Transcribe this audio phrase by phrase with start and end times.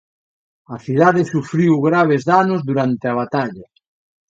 [0.75, 3.65] A cidade sufriu graves danos durante a batalla.